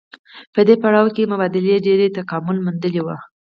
[0.53, 3.15] په دې پړاو کې مبادلې ډېر تکامل موندلی وو